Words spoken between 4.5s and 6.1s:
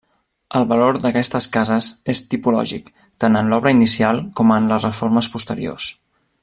en les reformes posteriors.